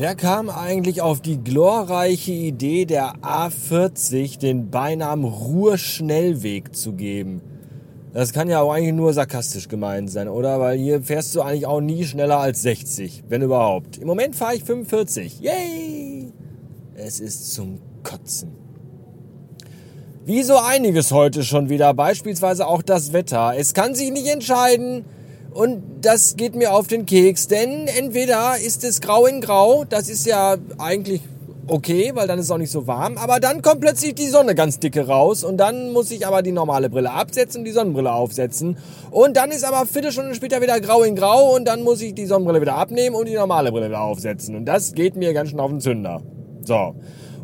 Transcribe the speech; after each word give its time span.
Wer 0.00 0.14
kam 0.14 0.48
eigentlich 0.48 1.02
auf 1.02 1.20
die 1.20 1.42
glorreiche 1.42 2.30
Idee 2.30 2.84
der 2.84 3.14
A40 3.16 4.38
den 4.38 4.70
Beinamen 4.70 5.24
Ruhrschnellweg 5.24 6.76
zu 6.76 6.92
geben? 6.92 7.42
Das 8.12 8.32
kann 8.32 8.48
ja 8.48 8.60
auch 8.60 8.72
eigentlich 8.72 8.94
nur 8.94 9.12
sarkastisch 9.12 9.66
gemeint 9.66 10.08
sein, 10.08 10.28
oder? 10.28 10.60
Weil 10.60 10.78
hier 10.78 11.02
fährst 11.02 11.34
du 11.34 11.42
eigentlich 11.42 11.66
auch 11.66 11.80
nie 11.80 12.04
schneller 12.04 12.38
als 12.38 12.62
60, 12.62 13.24
wenn 13.28 13.42
überhaupt. 13.42 13.98
Im 13.98 14.06
Moment 14.06 14.36
fahre 14.36 14.54
ich 14.54 14.62
45. 14.62 15.40
Yay! 15.40 16.32
Es 16.94 17.18
ist 17.18 17.52
zum 17.52 17.80
Kotzen. 18.04 18.52
Wie 20.24 20.44
so 20.44 20.58
einiges 20.58 21.10
heute 21.10 21.42
schon 21.42 21.70
wieder, 21.70 21.92
beispielsweise 21.92 22.68
auch 22.68 22.82
das 22.82 23.12
Wetter. 23.12 23.54
Es 23.56 23.74
kann 23.74 23.96
sich 23.96 24.12
nicht 24.12 24.28
entscheiden, 24.28 25.04
und 25.58 25.82
das 26.02 26.36
geht 26.36 26.54
mir 26.54 26.72
auf 26.72 26.86
den 26.86 27.04
Keks, 27.04 27.48
denn 27.48 27.88
entweder 27.88 28.56
ist 28.64 28.84
es 28.84 29.00
grau 29.00 29.26
in 29.26 29.40
grau, 29.40 29.82
das 29.82 30.08
ist 30.08 30.24
ja 30.24 30.56
eigentlich 30.78 31.20
okay, 31.66 32.12
weil 32.14 32.28
dann 32.28 32.38
ist 32.38 32.44
es 32.44 32.50
auch 32.52 32.58
nicht 32.58 32.70
so 32.70 32.86
warm, 32.86 33.18
aber 33.18 33.40
dann 33.40 33.60
kommt 33.60 33.80
plötzlich 33.80 34.14
die 34.14 34.28
Sonne 34.28 34.54
ganz 34.54 34.78
dicke 34.78 35.08
raus 35.08 35.42
und 35.42 35.56
dann 35.56 35.92
muss 35.92 36.12
ich 36.12 36.24
aber 36.28 36.42
die 36.42 36.52
normale 36.52 36.88
Brille 36.88 37.10
absetzen 37.10 37.62
und 37.62 37.64
die 37.64 37.72
Sonnenbrille 37.72 38.12
aufsetzen 38.12 38.78
und 39.10 39.36
dann 39.36 39.50
ist 39.50 39.64
aber 39.64 39.84
Viertelstunde 39.84 40.36
später 40.36 40.62
wieder 40.62 40.80
grau 40.80 41.02
in 41.02 41.16
grau 41.16 41.56
und 41.56 41.66
dann 41.66 41.82
muss 41.82 42.00
ich 42.02 42.14
die 42.14 42.26
Sonnenbrille 42.26 42.60
wieder 42.60 42.76
abnehmen 42.76 43.16
und 43.16 43.26
die 43.26 43.34
normale 43.34 43.72
Brille 43.72 43.88
wieder 43.88 44.02
aufsetzen 44.02 44.54
und 44.54 44.64
das 44.64 44.92
geht 44.92 45.16
mir 45.16 45.32
ganz 45.32 45.50
schön 45.50 45.58
auf 45.58 45.70
den 45.70 45.80
Zünder. 45.80 46.22
So. 46.64 46.94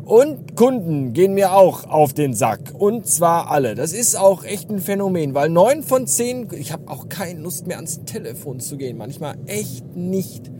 Und 0.05 0.55
Kunden 0.55 1.13
gehen 1.13 1.33
mir 1.33 1.53
auch 1.53 1.85
auf 1.89 2.13
den 2.13 2.35
Sack. 2.35 2.73
Und 2.77 3.07
zwar 3.07 3.49
alle. 3.49 3.73
Das 3.73 3.91
ist 3.91 4.15
auch 4.15 4.43
echt 4.43 4.69
ein 4.69 4.79
Phänomen, 4.79 5.33
weil 5.33 5.49
neun 5.49 5.81
von 5.81 6.05
zehn, 6.05 6.47
ich 6.51 6.71
habe 6.71 6.91
auch 6.91 7.09
keine 7.09 7.39
Lust 7.39 7.65
mehr 7.65 7.77
ans 7.77 8.05
Telefon 8.05 8.59
zu 8.59 8.77
gehen. 8.77 8.97
Manchmal 8.97 9.35
echt 9.47 9.95
nicht. 9.95 10.51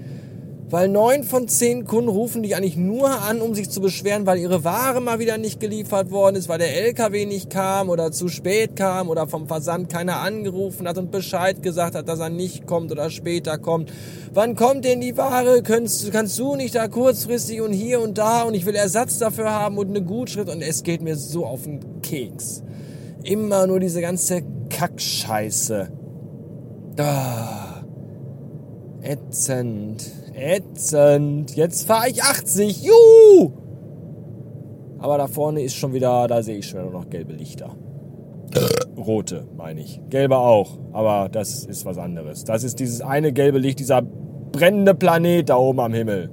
Weil 0.67 0.88
neun 0.88 1.23
von 1.23 1.47
zehn 1.47 1.85
Kunden 1.85 2.09
rufen 2.09 2.41
dich 2.41 2.55
eigentlich 2.55 2.75
nur 2.75 3.21
an, 3.21 3.39
um 3.41 3.53
sich 3.53 3.69
zu 3.69 3.81
beschweren, 3.81 4.25
weil 4.25 4.39
ihre 4.39 4.63
Ware 4.63 4.99
mal 4.99 5.19
wieder 5.19 5.38
nicht 5.38 5.59
geliefert 5.59 6.09
worden 6.09 6.35
ist, 6.38 6.49
weil 6.49 6.58
der 6.58 6.75
LKW 6.75 7.27
nicht 7.27 7.52
kam 7.52 7.89
oder 7.89 8.11
zu 8.11 8.30
spät 8.30 8.75
kam 8.75 9.09
oder 9.09 9.27
vom 9.27 9.47
Versand 9.47 9.89
keiner 9.89 10.21
angerufen 10.21 10.88
hat 10.88 10.97
und 10.97 11.11
Bescheid 11.11 11.61
gesagt 11.61 11.93
hat, 11.93 12.09
dass 12.09 12.19
er 12.19 12.31
nicht 12.31 12.66
kommt 12.66 12.91
oder 12.91 13.11
später 13.11 13.59
kommt. 13.59 13.91
Wann 14.33 14.55
kommt 14.55 14.86
denn 14.86 15.02
die 15.02 15.16
Ware? 15.17 15.61
Kannst, 15.61 16.11
kannst 16.11 16.39
du 16.39 16.55
nicht 16.55 16.73
da 16.73 16.88
kurzfristig 16.88 17.61
und 17.61 17.71
hier 17.71 18.02
und 18.02 18.17
da 18.17 18.41
und 18.41 18.55
ich 18.55 18.66
will 18.66 18.75
Ersatz 18.75 19.19
dafür 19.19 19.52
haben 19.52 19.77
und 19.77 19.89
eine 19.89 20.02
Gutschrift 20.02 20.49
und 20.49 20.63
es 20.63 20.81
geht 20.81 21.03
mir 21.03 21.16
so 21.16 21.45
auf 21.45 21.63
den 21.63 22.02
Keks. 22.02 22.63
Immer 23.23 23.67
nur 23.67 23.80
diese 23.80 24.02
ganze 24.02 24.41
Kackscheiße. 24.69 25.89
Ah, 26.97 27.83
ätzend. 29.03 30.24
Ätzend. 30.36 31.55
Jetzt 31.55 31.88
fahre 31.88 32.09
ich 32.09 32.22
80. 32.22 32.83
Juhu! 32.83 33.52
Aber 35.00 35.17
da 35.17 35.27
vorne 35.27 35.61
ist 35.61 35.75
schon 35.75 35.94
wieder, 35.94 36.27
da 36.27 36.44
sehe 36.44 36.58
ich 36.58 36.67
schon 36.67 36.92
noch 36.92 37.09
gelbe 37.09 37.33
Lichter. 37.33 37.75
Rote, 38.97 39.47
meine 39.55 39.81
ich. 39.81 40.02
Gelbe 40.09 40.38
auch, 40.38 40.77
aber 40.94 41.30
das 41.30 41.66
ist 41.66 41.86
was 41.86 41.97
anderes. 41.97 42.44
Das 42.44 42.64
ist 42.64 42.80
dieses 42.80 43.02
eine 43.02 43.33
gelbe 43.33 43.59
Licht, 43.59 43.80
dieser 43.80 44.02
brennende 44.02 44.94
Planet 44.94 45.50
da 45.50 45.58
oben 45.58 45.80
am 45.80 45.94
Himmel. 45.94 46.30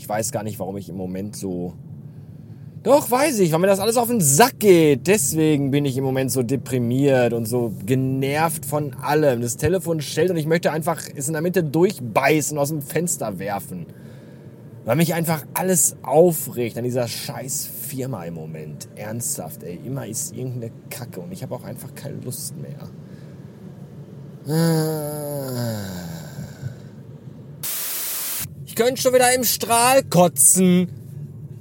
Ich 0.00 0.08
weiß 0.08 0.32
gar 0.32 0.42
nicht, 0.44 0.58
warum 0.58 0.78
ich 0.78 0.88
im 0.88 0.96
Moment 0.96 1.36
so. 1.36 1.74
Doch, 2.82 3.10
weiß 3.10 3.38
ich, 3.40 3.52
weil 3.52 3.58
mir 3.58 3.66
das 3.66 3.80
alles 3.80 3.98
auf 3.98 4.08
den 4.08 4.22
Sack 4.22 4.58
geht. 4.58 5.06
Deswegen 5.06 5.70
bin 5.70 5.84
ich 5.84 5.98
im 5.98 6.04
Moment 6.04 6.32
so 6.32 6.42
deprimiert 6.42 7.34
und 7.34 7.44
so 7.44 7.74
genervt 7.84 8.64
von 8.64 8.94
allem. 8.94 9.42
Das 9.42 9.58
Telefon 9.58 10.00
stellt 10.00 10.30
und 10.30 10.38
ich 10.38 10.46
möchte 10.46 10.72
einfach 10.72 11.02
es 11.14 11.26
in 11.26 11.34
der 11.34 11.42
Mitte 11.42 11.62
durchbeißen 11.62 12.56
und 12.56 12.62
aus 12.62 12.70
dem 12.70 12.80
Fenster 12.80 13.38
werfen. 13.38 13.84
Weil 14.86 14.96
mich 14.96 15.12
einfach 15.12 15.44
alles 15.52 15.96
aufregt 16.00 16.78
an 16.78 16.84
dieser 16.84 17.06
scheiß 17.06 17.66
Firma 17.66 18.24
im 18.24 18.32
Moment. 18.32 18.88
Ernsthaft, 18.96 19.64
ey. 19.64 19.78
Immer 19.84 20.06
ist 20.06 20.34
irgendeine 20.34 20.72
Kacke 20.88 21.20
und 21.20 21.30
ich 21.30 21.42
habe 21.42 21.54
auch 21.54 21.64
einfach 21.64 21.94
keine 21.94 22.16
Lust 22.24 22.54
mehr. 22.56 22.88
Ah. 24.48 26.19
Könnte 28.80 29.02
schon 29.02 29.12
wieder 29.12 29.34
im 29.34 29.44
Strahl 29.44 30.02
kotzen. 30.04 30.88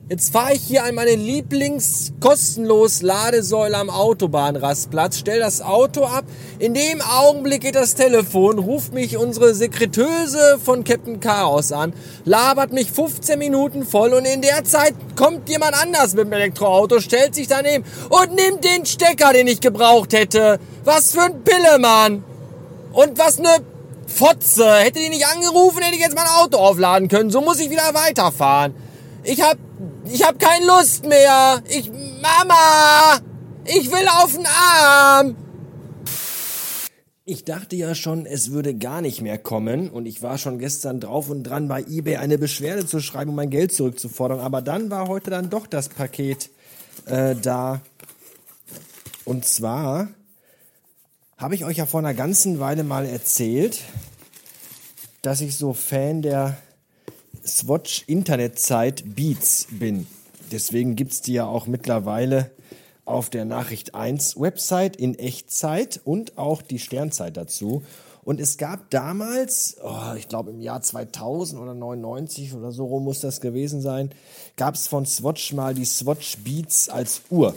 Jetzt 0.10 0.32
fahre 0.32 0.54
ich 0.54 0.62
hier 0.62 0.86
an 0.86 0.96
meine 0.96 1.16
Lieblings-kostenlos 1.16 3.02
Ladesäule 3.02 3.76
am 3.76 3.90
Autobahnrastplatz, 3.90 5.18
stell 5.18 5.42
das 5.42 5.62
Auto 5.62 6.06
ab. 6.06 6.24
In 6.60 6.74
dem 6.74 7.02
Augenblick 7.02 7.64
geht 7.64 7.76
das 7.76 7.96
Telefon, 7.96 8.58
ruft 8.58 8.94
mich 8.94 9.18
unsere 9.18 9.54
Sekretöse 9.54 10.60
von 10.64 10.86
Captain 10.86 11.20
Chaos 11.20 11.74
an, 11.74 11.92
labert 12.24 12.72
mich 12.72 12.90
15 12.90 13.38
Minuten 13.38 13.86
voll 13.86 14.14
und 14.14 14.24
in 14.24 14.42
der 14.42 14.64
Zeit 14.64 14.94
kommt 15.18 15.50
jemand 15.50 15.74
anders 15.74 16.14
mit 16.14 16.24
dem 16.24 16.32
Elektroauto, 16.32 17.02
stellt 17.02 17.36
sich 17.36 17.50
daneben 17.50 17.84
und 18.08 18.34
nimmt 18.34 18.64
den 18.64 18.86
Stecker, 18.86 19.34
den 19.34 19.48
ich 19.48 19.60
gebraucht 19.60 20.14
hätte. 20.14 20.58
Was 20.86 21.12
für 21.12 21.24
ein 21.24 21.44
Pillemann! 21.44 22.24
Und 22.94 23.20
was 23.20 23.40
ne 23.40 23.58
Fotze, 24.10 24.66
hätte 24.80 25.00
die 25.00 25.10
nicht 25.10 25.26
angerufen, 25.26 25.82
hätte 25.82 25.96
ich 25.96 26.02
jetzt 26.02 26.16
mein 26.16 26.28
Auto 26.28 26.58
aufladen 26.58 27.08
können. 27.08 27.30
So 27.30 27.42
muss 27.42 27.60
ich 27.60 27.70
wieder 27.70 27.94
weiterfahren. 27.94 28.74
Ich 29.24 29.42
hab, 29.42 29.58
ich 30.12 30.24
hab 30.24 30.40
keine 30.40 30.66
Lust 30.66 31.06
mehr. 31.06 31.62
Ich, 31.70 31.90
Mama, 31.90 33.20
ich 33.66 33.92
will 33.92 34.08
auf 34.22 34.34
den 34.34 34.46
Arm. 34.46 35.36
Ich 37.24 37.46
dachte 37.46 37.76
ja 37.76 37.94
schon, 37.94 38.26
es 38.26 38.50
würde 38.50 38.74
gar 38.74 39.02
nicht 39.02 39.22
mehr 39.22 39.38
kommen 39.38 39.92
und 39.92 40.08
ich 40.08 40.24
war 40.24 40.40
schon 40.40 40.58
gestern 40.58 41.00
drauf 41.00 41.30
und 41.30 41.44
dran, 41.44 41.68
bei 41.68 41.84
eBay 41.84 42.18
eine 42.18 42.40
Beschwerde 42.40 42.88
zu 42.88 43.00
schreiben, 43.00 43.30
um 43.30 43.36
mein 43.36 43.52
Geld 43.52 43.72
zurückzufordern. 43.72 44.40
Aber 44.40 44.64
dann 44.64 44.90
war 44.90 45.08
heute 45.08 45.30
dann 45.30 45.52
doch 45.52 45.68
das 45.68 45.90
Paket 45.90 46.50
äh, 47.06 47.36
da. 47.36 47.82
Und 49.26 49.46
zwar 49.46 50.08
habe 51.40 51.56
ich 51.56 51.64
euch 51.64 51.78
ja 51.78 51.86
vor 51.86 52.02
einer 52.02 52.14
ganzen 52.14 52.60
Weile 52.60 52.84
mal 52.84 53.06
erzählt, 53.06 53.80
dass 55.22 55.40
ich 55.40 55.56
so 55.56 55.74
Fan 55.74 56.22
der 56.22 56.58
Swatch-Internetzeit 57.46 59.16
Beats 59.16 59.68
bin. 59.72 60.06
Deswegen 60.52 60.98
gibt 60.98 61.14
es 61.14 61.22
die 61.22 61.34
ja 61.34 61.46
auch 61.46 61.66
mittlerweile 61.66 62.52
auf 63.06 63.30
der 63.30 63.46
Nachricht 63.46 63.96
1 63.96 64.38
Website 64.38 64.98
in 64.98 65.18
Echtzeit 65.18 66.02
und 66.04 66.38
auch 66.38 66.62
die 66.62 66.78
Sternzeit 66.78 67.38
dazu. 67.38 67.84
Und 68.26 68.42
es 68.42 68.58
gab 68.58 68.90
damals, 68.90 69.78
oh, 69.82 70.14
ich 70.18 70.28
glaube 70.28 70.52
im 70.52 70.60
Jahr 70.60 70.82
2000 70.82 71.62
oder 71.62 71.74
99 71.74 72.54
oder 72.54 72.74
so 72.74 72.86
rum 72.86 73.06
muss 73.06 73.22
das 73.22 73.40
gewesen 73.40 73.82
sein, 73.82 74.12
gab 74.58 74.76
es 74.76 74.88
von 74.88 75.06
Swatch 75.06 75.54
mal 75.54 75.74
die 75.74 75.86
Swatch 75.86 76.38
Beats 76.40 76.90
als 76.90 77.22
Uhr. 77.30 77.56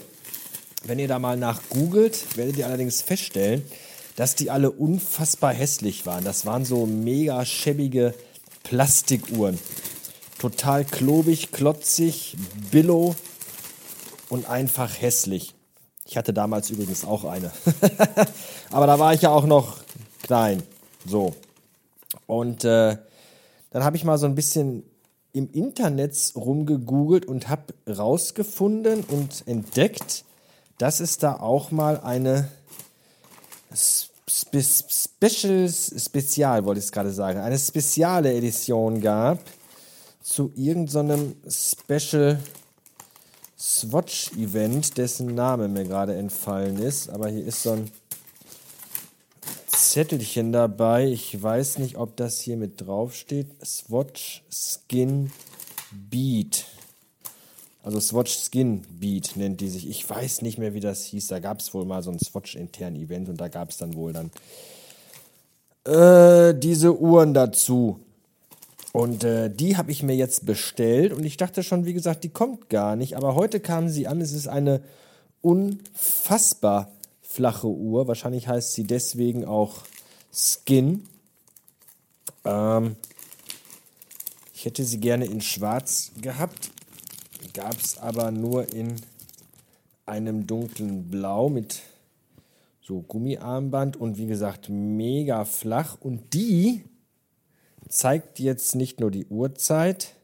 Wenn 0.85 0.99
ihr 0.99 1.09
da 1.09 1.19
mal 1.19 1.37
nach 1.37 1.61
googelt, 1.69 2.37
werdet 2.37 2.57
ihr 2.57 2.67
allerdings 2.67 3.03
feststellen, 3.03 3.65
dass 4.17 4.35
die 4.35 4.51
alle 4.51 4.71
unfassbar 4.71 5.53
hässlich 5.53 6.07
waren. 6.07 6.25
Das 6.25 6.45
waren 6.45 6.65
so 6.65 6.87
mega 6.87 7.45
schäbige 7.45 8.15
Plastikuhren. 8.65 9.59
Total 10.39 10.85
klobig, 10.85 11.53
klotzig, 11.53 12.37
billow 12.71 13.15
und 14.29 14.49
einfach 14.49 15.01
hässlich. 15.01 15.55
Ich 16.05 16.17
hatte 16.17 16.33
damals 16.33 16.71
übrigens 16.71 17.05
auch 17.05 17.25
eine. 17.25 17.53
Aber 18.71 18.87
da 18.87 18.99
war 18.99 19.15
ich 19.15 19.23
ja 19.23 19.31
auch 19.31 19.47
noch 19.47 19.79
klein. 20.23 20.63
So. 21.07 21.35
Und 22.27 22.65
äh, 22.65 22.97
dann 23.71 23.85
habe 23.85 23.97
ich 23.97 24.05
mal 24.05 24.19
so 24.19 24.27
ein 24.27 24.35
bisschen 24.35 24.83
im 25.33 25.51
Internet 25.53 26.33
rumgegoogelt 26.35 27.25
und 27.25 27.49
habe 27.49 27.73
rausgefunden 27.89 29.05
und 29.05 29.45
entdeckt, 29.47 30.25
dass 30.79 31.01
es 31.01 31.19
da 31.19 31.35
auch 31.35 31.71
mal 31.71 32.01
eine 32.01 32.49
Spe 33.75 34.63
Special, 34.63 35.69
Spezial, 35.71 36.65
wollte 36.65 36.79
ich 36.79 36.87
es 36.87 36.93
gerade 36.93 37.13
sagen, 37.13 37.39
eine 37.39 37.59
spezielle 37.59 38.33
Edition 38.35 39.01
gab 39.01 39.39
zu 40.23 40.53
irgendeinem 40.57 41.37
so 41.45 41.77
Special 41.81 42.39
Swatch-Event, 43.59 44.99
dessen 44.99 45.35
Name 45.35 45.69
mir 45.69 45.85
gerade 45.85 46.17
entfallen 46.17 46.79
ist. 46.79 47.09
Aber 47.11 47.29
hier 47.29 47.47
ist 47.47 47.63
so 47.63 47.73
ein 47.73 47.91
Zettelchen 49.69 50.53
dabei. 50.53 51.07
Ich 51.07 51.41
weiß 51.41 51.79
nicht, 51.79 51.97
ob 51.97 52.17
das 52.17 52.41
hier 52.41 52.57
mit 52.57 52.81
draufsteht. 52.81 53.49
Swatch 53.65 54.43
Skin 54.51 55.31
Beat. 55.93 56.67
Also 57.83 57.99
Swatch 57.99 58.33
Skin 58.33 58.83
Beat 59.01 59.37
nennt 59.37 59.61
die 59.61 59.69
sich. 59.69 59.89
Ich 59.89 60.09
weiß 60.09 60.43
nicht 60.43 60.59
mehr, 60.59 60.73
wie 60.73 60.81
das 60.81 61.05
hieß. 61.05 61.27
Da 61.27 61.41
gab 61.41 61.59
es 61.59 61.75
wohl 61.75 61.85
mal 61.85 62.03
so 62.03 62.11
ein 62.11 62.19
Swatch-intern 62.19 62.95
Event 62.95 63.29
und 63.29 63.41
da 63.41 63.49
gab 63.49 63.71
es 63.71 63.77
dann 63.77 63.95
wohl 63.95 64.13
dann 64.13 64.31
äh, 65.85 66.55
diese 66.57 66.97
Uhren 66.97 67.35
dazu. 67.35 67.99
Und 68.93 69.25
äh, 69.25 69.51
die 69.51 69.77
habe 69.77 69.91
ich 69.91 70.03
mir 70.03 70.15
jetzt 70.15 70.45
bestellt 70.45 71.13
und 71.13 71.25
ich 71.25 71.39
dachte 71.39 71.63
schon, 71.63 71.87
wie 71.87 71.95
gesagt, 71.95 72.25
die 72.25 72.29
kommt 72.29 72.69
gar 72.69 72.95
nicht. 72.95 73.17
Aber 73.17 73.35
heute 73.35 73.59
kam 73.59 73.89
sie 73.89 74.07
an. 74.07 74.21
Es 74.21 74.33
ist 74.33 74.49
eine 74.49 74.83
unfassbar 75.41 76.93
flache 77.23 77.69
Uhr. 77.69 78.07
Wahrscheinlich 78.07 78.47
heißt 78.47 78.75
sie 78.75 78.85
deswegen 78.85 79.45
auch 79.45 79.79
Skin. 80.33 81.05
Ähm, 82.45 82.97
ich 84.55 84.67
hätte 84.67 84.85
sie 84.85 85.01
gerne 85.01 85.25
in 85.25 85.41
Schwarz 85.41 86.13
gehabt. 86.21 86.71
Gab 87.53 87.77
es 87.77 87.99
aber 87.99 88.31
nur 88.31 88.73
in 88.73 88.97
einem 90.07 90.47
dunklen 90.47 91.11
Blau 91.11 91.49
mit 91.49 91.83
so 92.81 93.03
Gummiarmband 93.03 93.97
und 93.97 94.19
wie 94.19 94.27
gesagt 94.27 94.69
mega 94.69 95.45
flach. 95.45 95.97
Und 96.01 96.35
die 96.35 96.85
zeigt 97.89 98.39
jetzt 98.39 98.75
nicht 98.75 99.01
nur 99.01 99.11
die 99.11 99.27
Uhrzeit, 99.27 100.15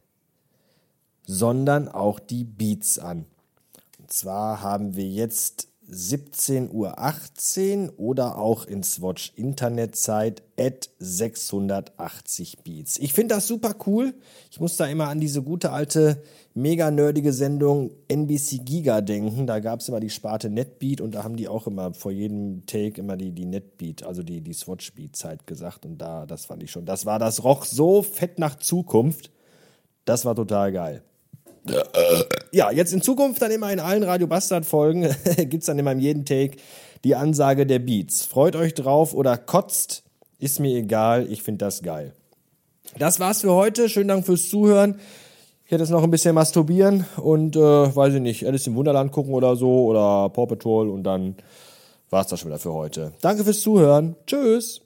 sondern 1.24 1.88
auch 1.88 2.18
die 2.18 2.44
Beats 2.44 2.98
an. 2.98 3.26
Und 3.98 4.12
zwar 4.12 4.62
haben 4.62 4.96
wir 4.96 5.06
jetzt 5.06 5.68
17.18 5.90 7.88
Uhr 7.88 7.98
oder 7.98 8.36
auch 8.36 8.66
in 8.66 8.82
Swatch 8.82 9.32
Internetzeit 9.36 10.42
at 10.58 10.90
680 10.98 12.58
Beats. 12.62 12.98
Ich 12.98 13.14
finde 13.14 13.36
das 13.36 13.46
super 13.46 13.74
cool. 13.86 14.14
Ich 14.50 14.60
muss 14.60 14.76
da 14.76 14.86
immer 14.86 15.08
an 15.08 15.20
diese 15.20 15.42
gute 15.42 15.72
alte, 15.72 16.22
mega 16.54 16.90
nerdige 16.90 17.32
Sendung 17.32 17.92
NBC 18.08 18.64
Giga 18.64 19.00
denken. 19.00 19.46
Da 19.46 19.60
gab 19.60 19.80
es 19.80 19.88
immer 19.88 20.00
die 20.00 20.10
Sparte 20.10 20.50
Netbeat 20.50 21.00
und 21.00 21.14
da 21.14 21.24
haben 21.24 21.36
die 21.36 21.48
auch 21.48 21.66
immer 21.66 21.94
vor 21.94 22.12
jedem 22.12 22.66
Take 22.66 23.00
immer 23.00 23.16
die, 23.16 23.32
die 23.32 23.46
Netbeat, 23.46 24.02
also 24.02 24.22
die, 24.22 24.42
die 24.42 24.52
Swatch 24.52 24.92
Beat 24.92 25.16
Zeit 25.16 25.46
gesagt. 25.46 25.86
Und 25.86 25.98
da, 25.98 26.26
das 26.26 26.44
fand 26.44 26.62
ich 26.62 26.70
schon, 26.70 26.84
das 26.84 27.06
war, 27.06 27.18
das 27.18 27.44
roch 27.44 27.64
so 27.64 28.02
fett 28.02 28.38
nach 28.38 28.56
Zukunft. 28.56 29.30
Das 30.04 30.24
war 30.24 30.34
total 30.34 30.72
geil. 30.72 31.02
Ja, 32.52 32.70
jetzt 32.70 32.92
in 32.92 33.02
Zukunft 33.02 33.42
dann 33.42 33.50
immer 33.50 33.72
in 33.72 33.80
allen 33.80 34.02
Radio 34.02 34.26
Bastard 34.26 34.66
Folgen 34.66 35.02
gibt 35.36 35.62
es 35.62 35.66
dann 35.66 35.78
immer 35.78 35.92
in 35.92 36.00
jedem 36.00 36.24
Take 36.24 36.56
die 37.04 37.14
Ansage 37.14 37.66
der 37.66 37.78
Beats. 37.78 38.24
Freut 38.24 38.56
euch 38.56 38.74
drauf 38.74 39.14
oder 39.14 39.36
kotzt, 39.36 40.02
ist 40.38 40.60
mir 40.60 40.76
egal, 40.76 41.30
ich 41.30 41.42
finde 41.42 41.64
das 41.64 41.82
geil. 41.82 42.12
Das 42.98 43.20
war's 43.20 43.42
für 43.42 43.52
heute. 43.52 43.88
Schönen 43.88 44.08
Dank 44.08 44.24
fürs 44.24 44.48
Zuhören. 44.48 44.98
Ich 45.64 45.72
hätte 45.72 45.82
jetzt 45.82 45.90
noch 45.90 46.02
ein 46.02 46.10
bisschen 46.10 46.34
masturbieren 46.34 47.04
und 47.16 47.54
äh, 47.54 47.60
weiß 47.60 48.14
ich 48.14 48.20
nicht, 48.20 48.46
Alice 48.46 48.66
im 48.66 48.74
Wunderland 48.74 49.12
gucken 49.12 49.34
oder 49.34 49.54
so 49.54 49.84
oder 49.84 50.30
Paw 50.30 50.46
Patrol 50.46 50.88
und 50.88 51.02
dann 51.02 51.36
war's 52.08 52.28
das 52.28 52.40
schon 52.40 52.48
wieder 52.48 52.58
für 52.58 52.72
heute. 52.72 53.12
Danke 53.20 53.44
fürs 53.44 53.60
Zuhören. 53.60 54.16
Tschüss. 54.26 54.80